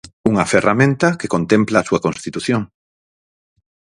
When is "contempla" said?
1.35-1.77